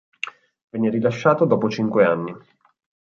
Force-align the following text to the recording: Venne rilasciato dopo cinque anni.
Venne 0.71 0.89
rilasciato 0.89 1.45
dopo 1.45 1.69
cinque 1.69 2.03
anni. 2.05 2.35